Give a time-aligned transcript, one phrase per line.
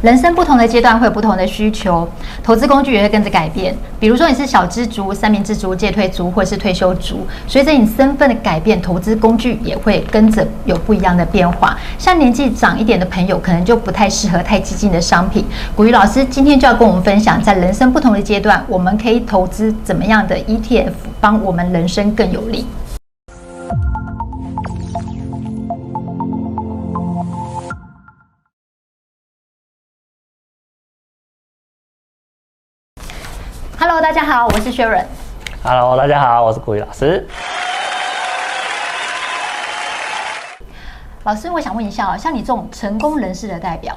[0.00, 2.08] 人生不同的阶段会有不同的需求，
[2.40, 3.76] 投资工具也会跟着改变。
[3.98, 11.76] 比如说你是小资族、三明治族、借退族或是退休族，随着你身份的改变，投资工具也会跟着有不一样的变化。
[11.98, 15.44] 像年纪长一点的朋友，可能就不太适合太激进的商品。
[15.74, 22.64] 古鱼老师今天就要跟我们分享，在人生不同的阶段，我们可以投资怎么样的 ETF，帮我们人生更有利。
[34.30, 35.06] 好，我是 Sharon。
[35.62, 37.26] Hello，大家好，我是股鱼老师。
[41.24, 43.96] 老师，我想问一下啊，像你这种成功人士的代表，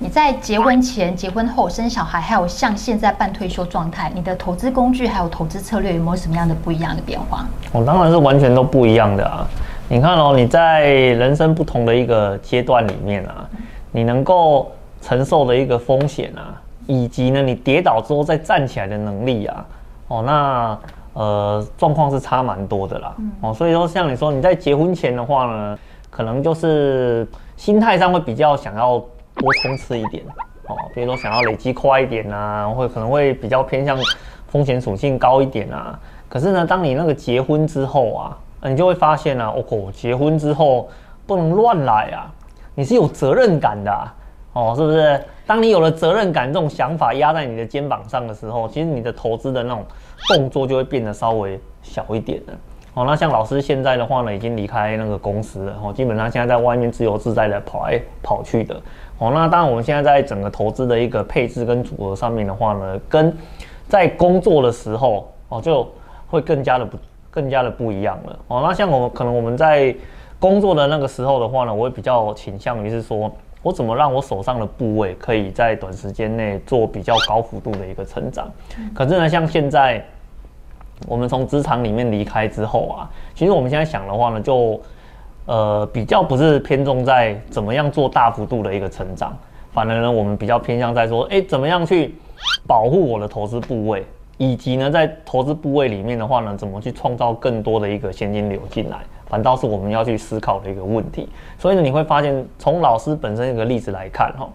[0.00, 7.46] 你在结婚前、结婚后、生小孩，还有像现在半退休状态，你的投资工具还有投资策略有没有什么样的不一样的变化？
[7.70, 9.46] 我当然是完全都不一样的啊！
[9.86, 13.48] 你看哦，你在人生不同的一个阶段里面啊，
[13.92, 16.60] 你能够承受的一个风险啊。
[16.86, 19.66] 以及呢，你跌倒之后再站起来的能力啊，
[20.08, 20.78] 哦，那
[21.14, 25.78] 呃状况是差蛮多的啦，哦，所以说像你说你在结婚前的话呢，
[26.10, 28.98] 可能就是心态上会比较想要
[29.34, 30.22] 多冲刺一点，
[30.66, 33.96] 哦，比如说想要累积快一点啊，会可能会比较偏向
[34.48, 35.98] 风险属性高一点啊。
[36.28, 40.88] 可是呢，当你那个结婚之后啊，你就会发现啊，哦，结婚之后
[41.26, 42.30] 不能乱来啊，
[42.74, 44.12] 你是有责任感的啊。
[44.54, 45.20] 哦，是不是？
[45.46, 49.84] 当你有了责任感这种想法压在你的肩膀上的时候，其实你的投资的那种
[50.28, 52.54] 动作就会变得稍微小一点了。
[52.94, 58.74] 哦，那像老师现在的话呢，已经离开那个公司了，哦，基本上现在在外面自由自在的跑来跑去的。
[59.18, 63.36] 哦，那当然我们现在在整个投资的一个配置跟组合上面的话呢，跟
[63.88, 65.86] 在工作的时候哦，就
[66.28, 66.96] 会更加的不
[67.30, 68.38] 更加的不一样了。
[68.46, 69.94] 哦，那像我可能我们在
[70.38, 73.30] 工作的那个时候的话呢，我会比较倾向于是说。
[73.64, 78.46] 我怎么让我手上的部位可以在短时间内做比较高幅度的一个成长？
[78.94, 80.04] 可是呢，像现在
[81.08, 84.78] 我们从职场里面离开之后啊，其实我们现在想的话呢，就
[85.46, 89.34] 呃比较不是偏重在怎么样做大幅度的一个成长，
[89.72, 92.14] 反而呢，我们比较偏向在说，哎，怎么样去
[92.68, 94.04] 保护我的投资部位，
[94.36, 98.98] 以及呢，在投资部位里面的话呢，怎么去创造更多的一个现金流进来。
[99.34, 101.28] 反倒是我们要去思考的一个问题，
[101.58, 104.48] 所以呢，你会发现从老师本身一个例子来看，哈，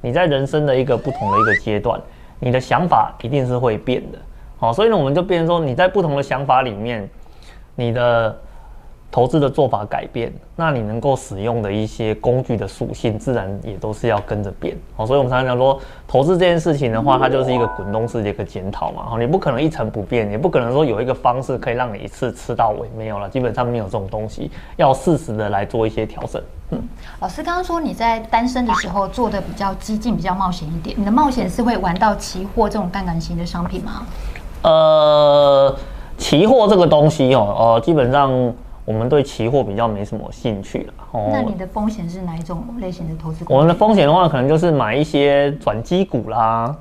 [0.00, 2.00] 你在人生的一个不同的一个阶段，
[2.40, 4.18] 你的想法一定是会变的，
[4.58, 7.08] 好，所以呢，我们就变成说，你在不同的想法里面，
[7.76, 8.36] 你的。
[9.14, 14.76] 投资的做法改变，那你能够使用的一些工具的属性，自然也都是要跟着变。
[14.96, 19.04] 好，所以我们常常讲说，投资这件事情的话，它就是一个滚动式的一个检讨嘛。
[19.08, 26.42] 好，你不可能一成不变，也不可能说有一个方式可以让你一次吃到尾，没有了，基本上没有这种东西，要适时的来做一些调整。
[26.70, 26.82] 嗯，
[27.20, 34.04] 老师刚刚说你在单身的时候做的比较激进，比较冒险一点，你的冒险是会玩到期货这种杠杆型的商品吗？
[34.62, 35.76] 呃，
[36.18, 38.52] 期货这个东西哦，呃，基本上。
[38.84, 40.94] 我们对期货比较没什么兴趣了。
[41.12, 43.44] 哦，那你的风险是哪一种类型的投资？
[43.48, 46.76] 我们的风险的话，可能就是买一些转机股啦，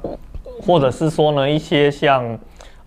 [0.66, 2.38] 或者是说呢，一些像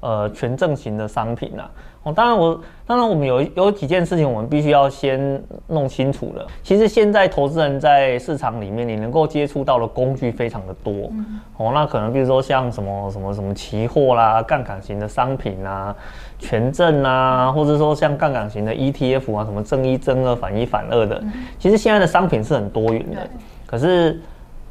[0.00, 1.70] 呃权证型的商品啦。
[2.06, 6.46] 哦，当然我当然我们有有几件事情我们必须要先弄清楚了。
[6.62, 11.10] 其实现在投资人在市场里面，你能够接触到的工具非常的多。
[11.56, 15.92] 哦，那可能比如说像什么什么什么期货啦、杠杆型的商品啊、
[16.38, 21.20] 权证啊，或者说像杠杆型的 ETF 啊，什么正一正二、反一反二的。
[21.58, 23.28] 其实现在的商品是很多元的。
[23.66, 24.20] 可是，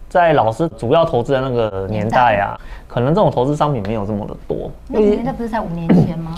[0.08, 2.58] 在老师主要投资的那个年代啊，
[2.88, 4.72] 可能这种投资商品没有这么的多。
[4.88, 6.34] 那年代不是在五年前吗？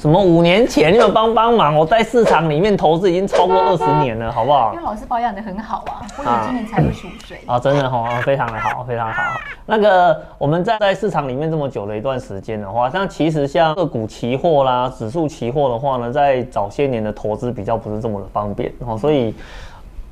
[0.00, 0.90] 什么五年前？
[0.94, 1.76] 你们帮帮忙！
[1.76, 4.72] 我在市场里面投资已经超过二十年了，好不好？
[4.72, 9.22] 因为老师保养的很好啊，我有今年才二十五岁啊，真的好、哦，非常的好，非常好。
[9.66, 19.34] 那个我们在在市场里面这么久的一段时间的话，像其实像个股期货啦、指数期货的话呢，在早些年的投资比较不是这么的方便哦，所以。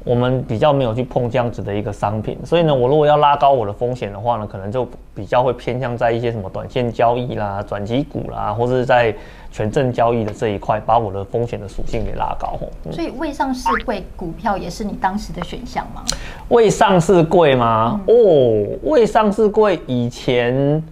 [0.09, 9.15] 我们比较没有去碰这样子的一个商品，所以呢，我如果要拉高我的风险的话呢，可能就比较会偏向在一些什么短线交易啦、转机股啦，或者是在
[9.53, 12.59] 权证交易的这一块，把我的风险的属性给拉高。
[12.87, 16.03] 嗯、所以未上市贵股票也是你当时的选项吗？
[16.49, 18.01] 未上市贵吗？
[18.07, 20.83] 嗯、哦，未上市贵以前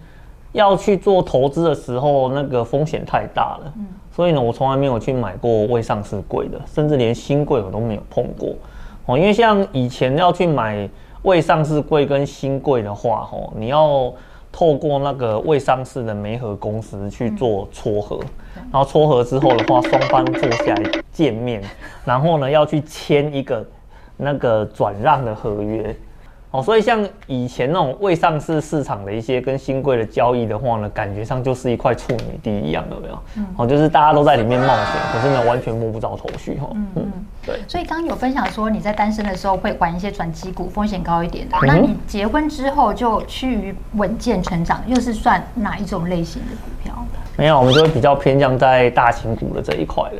[0.51, 8.53] 要去做投资的时候，那个风险太大了，嗯、所以呢，我从来没有去买过未上市贵的，甚至连新贵我都没有碰过。
[9.07, 10.87] 哦，因为像以前要去买
[11.23, 14.13] 未上市柜跟新柜的话，哦，你要
[14.51, 18.19] 透过那个未上市的媒合公司去做撮合，
[18.71, 21.61] 然后撮合之后的话，双方坐下来见面，
[22.05, 23.65] 然后呢要去签一个
[24.15, 25.95] 那个转让的合约。
[26.51, 33.19] 哦，所以像以前那种未上市市场的一些跟新贵的交易的话呢，感觉上就是一块处女地一样，有没有？
[33.35, 36.69] 嗯，哦，就是大家都在里面冒险，可是呢，完全摸不着头绪哈。
[36.73, 37.11] 嗯嗯，
[37.47, 37.59] 对。
[37.67, 41.57] 所以刚刚有分享说你在单身的时候会玩一些转机股，风险高一点的。
[41.63, 46.93] 那你结婚之后就趋于稳健成长，又是算哪一种类型的股票？
[47.35, 50.17] 没有，我们就会比较偏向在大型股的这一块的。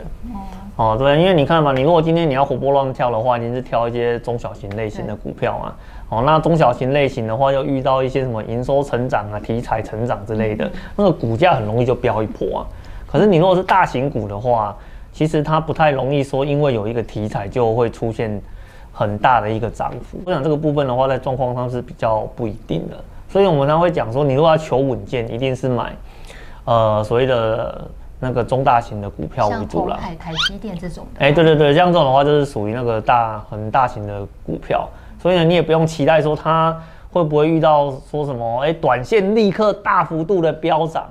[0.76, 5.76] 哦，对，因为你看嘛，你如果今天你要活蹦乱跳的话，一定是挑一些中小型类型的股票啊。
[6.10, 12.62] 哦，那中小型类型的话，又遇到一些什么营收成长啊、题材成长之类的，那个股价很容易就飙一波啊。
[13.08, 14.78] 可是你如果是大型股的话，
[15.18, 18.40] 其实它不太容易说，因为有一个题材就会出现
[18.94, 20.20] 很大的一个涨幅。
[20.24, 22.96] 我想这个部分的话，在状况上是比较不一定的。
[23.28, 25.96] 所以我们常会讲说，你如果要求稳健，一定是买
[26.66, 27.90] 呃所谓的。
[28.20, 34.90] 那个中大型的股票为主了，台台积电这种的，哎，对对对，像这种的话就是属于那个大很大型的股票，
[35.22, 36.76] 所以呢，你也不用期待说它
[37.12, 41.08] 会不会遇到说什么，哎，短线立刻大幅度的飙涨，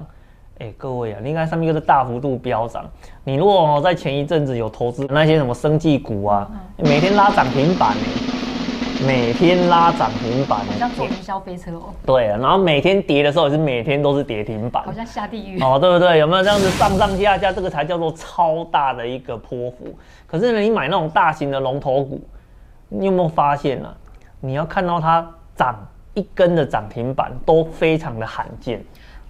[0.58, 2.84] 哎，各位啊，你应该上面就是大幅度飙涨，
[3.24, 7.94] 你如果在前一阵子有投资那些什么生技股啊，每天拉涨停板。
[9.06, 11.92] 每天拉涨停板，好像坐云霄飞车哦。
[12.06, 16.18] 对啊，然后每天跌的时候也是每天都是跌停板，好像下地狱哦，对不对？
[16.18, 19.94] 有没有这样子上上下下，这个才叫做超大的一个波幅？
[20.26, 22.18] 可是呢，你买那种大型的龙头股，
[22.88, 23.94] 你有没有发现呢、啊？
[24.40, 25.76] 你要看到它涨
[26.14, 28.82] 一根的涨停板都非常的罕见，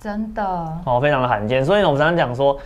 [0.07, 0.45] 真的
[0.85, 1.65] 哦，非常的罕见。
[1.65, 2.57] 所以呢，我们常常讲说。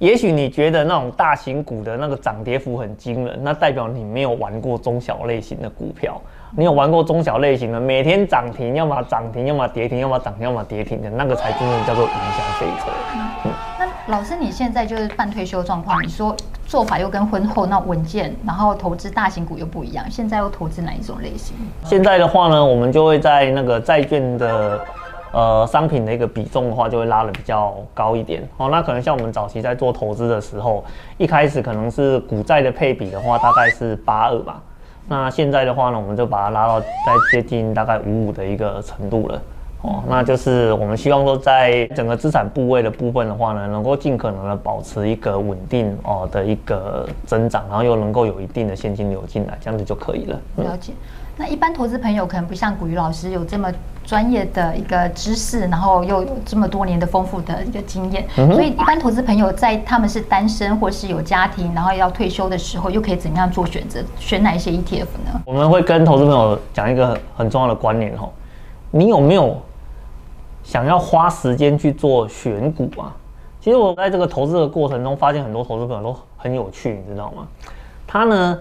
[0.00, 6.20] 也许你觉得那种大型股的那个涨跌幅很惊人，那代表你没有玩过中小类型的股票。
[6.56, 12.90] 你有玩过中小类型的，每天涨停，要么涨停，要么跌停，要么涨停，要么跌停的那个才真正叫做云霄飞车。
[13.14, 16.36] 嗯，那老师你现在就是半退休状况，你说
[16.66, 21.56] 做法又跟婚后那稳健，然后投资大型股又不一样，现在又投资哪一种类型？
[21.84, 24.84] 现在的话呢，我们就会在那个债券的。
[25.34, 28.40] 呃，商品的一个比重的话，就会拉得比较高一点。
[28.56, 30.84] 哦，那可能像我们早期在做投资的时候，
[31.18, 34.62] 一开始可能是股债的配比的话，大概是八二吧。
[35.08, 36.86] 那现在的话呢，我们就把它拉到在
[37.32, 39.42] 接近大概五五的一个程度了。
[39.82, 50.40] 哦，那就是我们希望说，在整个资产部位的部分的话呢，能够尽可能的保持一个稳定哦的一个增长，然后又能够有一定的现金流进来，这样子就可以了。
[50.56, 50.94] 了解。
[51.36, 53.68] 那一般投资朋友可能不像古鱼老师有这么
[54.04, 64.00] 专业的一个知识，然后又有这么多年的丰富的一个经验，嗯、所以一般投资朋友在他们是单身或是有家庭，然后要退休的时候，又可以怎么样做选择？
[64.20, 65.42] 选哪一些 ETF 呢？
[65.44, 68.28] 我们会跟投资朋友讲一个很很重要的观念哈，
[68.92, 69.60] 你有没有
[70.62, 73.12] 想要花时间去做选股啊？
[73.60, 77.48] 其实我在这个投资的过程中，发现很多投资朋友都很有趣，你知道吗？
[78.06, 78.56] 他呢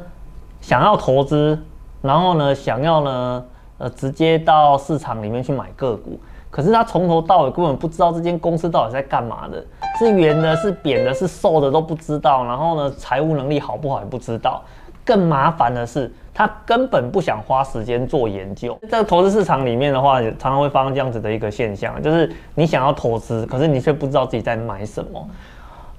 [0.59, 1.63] 想要投资。
[2.03, 3.45] 然后呢，想要呢，
[3.77, 6.19] 呃，直接到市场里面去买个股，
[6.49, 9.65] 可是他从头到尾根本不知道这间公司到底在干嘛的，
[9.97, 12.43] 是圆的，是扁的，是瘦的都不知道。
[12.43, 14.61] 然后呢，财务能力好不好也不知道。
[15.05, 18.77] 更麻烦的是，他根本不想花时间做研究。
[18.89, 25.25] 在投资市场里面的话，常常会发生这样子的一个现象，就是你想要投资，可是你却不知道自己在买什么。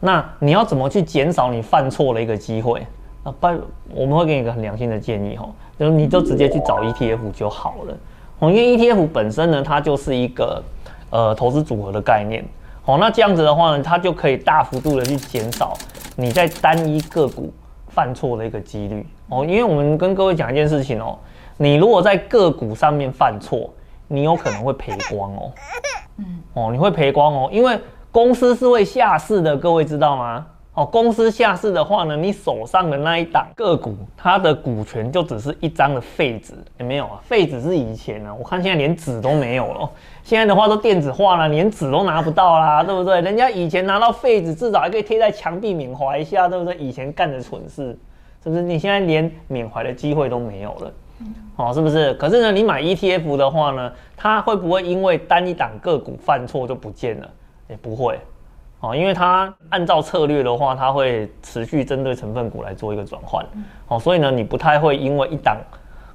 [0.01, 2.87] 那你要怎么去减少你犯错的一个机会？
[3.25, 3.49] 啊，不，
[3.95, 7.97] 我们会给你一个很良心的建议吼，就是你就直接去找 ETF 就好了。
[8.39, 10.63] 哦，因为 ETF 本身呢，它就是一个
[11.11, 12.45] 呃投资组合的概念。
[12.85, 15.73] 哦，那这样子的话呢，它就可以大幅度的去减少
[16.17, 17.51] 你在单一个股
[17.89, 19.07] 犯错的一个几率。
[19.31, 21.19] 哦，因为我们跟各位讲一件事情哦，
[21.57, 23.71] 你如果在个股上面犯错，
[24.07, 25.53] 你有可能会赔光哦。
[26.19, 26.43] 嗯。
[26.53, 27.79] 哦，你会赔光哦，因为
[28.13, 30.47] 公司是会下市的，各位知道吗？
[30.75, 39.89] 哦，公司下市的话呢，你手上的那一档个股，它的股权就只是一张的废纸，也没有啊，废纸是以前啊，我看现在连纸都没有了，
[40.25, 43.21] 现在的话都电子化了，连纸都拿不到啦，对不对？
[43.21, 46.77] 人家以前拿到废纸，至少还可以贴在墙壁缅怀一下，对不对？
[46.77, 47.97] 以前干的蠢事，
[48.43, 48.61] 是不是？
[48.61, 50.93] 你现在连缅怀的机会都没有了，
[51.55, 52.13] 哦，是不是？
[52.15, 57.31] 可是呢，你买 ETF 的话呢，它会不会因为单一档个股犯错就不见了？
[57.69, 58.19] 也不会。
[58.85, 63.43] 哦，因为它按照策略的话，它会持续针对成分股来做一个转换。
[63.89, 65.57] 哦，所以呢，你不太会因为一档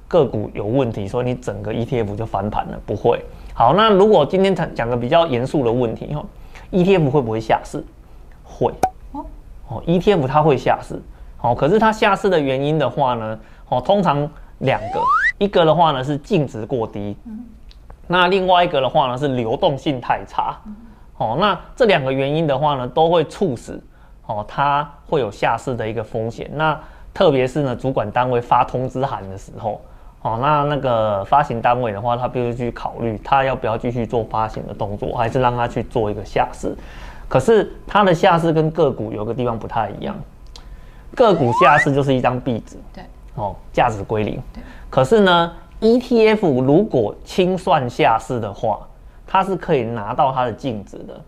[0.06, 3.20] 个股有问题，所以你整个 ETF 就翻盘了，不会。
[3.54, 6.24] 好，那如果今天讲讲个比较严肃的问题哈
[6.70, 7.84] ，ETF 会不会下市？
[8.44, 8.72] 会。
[9.12, 11.02] 哦，ETF 它会下市。
[11.40, 15.00] 哦，可是它下市的原因的话呢，哦，通常两个，
[15.38, 17.16] 一个的话呢是净值过低，
[18.06, 20.56] 那另外一个的话呢是流动性太差。
[21.20, 23.78] 哦，那这两个原因的话呢，都会促使
[24.24, 26.50] 哦，它会有下市的一个风险。
[26.54, 26.78] 那
[27.12, 29.82] 特别是呢，主管单位发通知函的时候，
[30.22, 36.74] 哦，那那个发行单位的话，他必须去考虑，他要不要继续做发行的动作，还是让他去做一个下市。
[37.28, 40.16] 可是他的下市跟个股有个地方不太一样，
[41.14, 44.40] 个股下市就是一张壁纸，对，哦，价值归零。
[44.54, 44.62] 对。
[44.88, 48.80] 可是呢，ETF 如果清算下市的话，
[49.32, 51.20] 它是可以拿到它的净值的。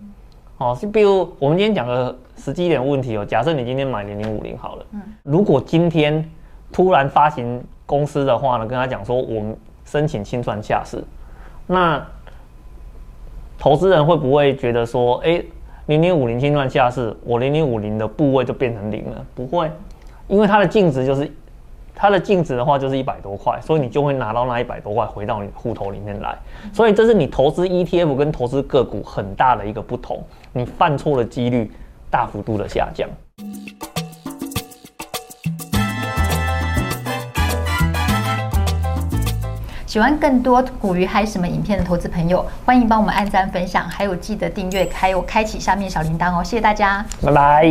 [0.59, 6.29] 哦，是比如我们今天讲个实际一点问题哦，假设你今天买零零五零好了，嗯，如果今天
[6.73, 11.03] 突然发行公司的话呢，跟他讲说我们申请清算下市，
[11.67, 12.05] 那
[13.57, 15.43] 投资人会不会觉得说，哎，
[15.87, 19.25] 零零五零清算下市，我零零五零的部位就变成零了？
[19.35, 19.71] 不会，
[20.27, 21.31] 因为它的净值就是
[21.95, 26.37] 它的净值的话就是一百多块，所以你就会拿到那一百多块回到你户头里面来。
[26.73, 30.23] 所以这是你投资 ETF 跟投资个股很大的一个不同，
[30.53, 31.71] 你犯错的几率
[32.11, 33.09] 大幅度的下降。
[39.87, 47.67] 喜欢更多股鱼嗨什么影片的投资朋友，欢迎帮我们按赞分享，还有记得订阅，还有开启下面小铃铛哦，谢谢大家，拜拜。